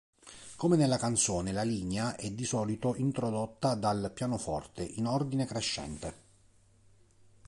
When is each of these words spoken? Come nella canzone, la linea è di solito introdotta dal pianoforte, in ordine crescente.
Come 0.55 0.77
nella 0.77 0.97
canzone, 0.97 1.51
la 1.51 1.61
linea 1.61 2.15
è 2.15 2.31
di 2.31 2.43
solito 2.43 2.95
introdotta 2.95 3.75
dal 3.75 4.09
pianoforte, 4.11 4.81
in 4.81 5.05
ordine 5.05 5.45
crescente. 5.45 6.13